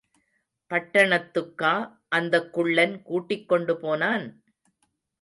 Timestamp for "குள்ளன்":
2.53-3.03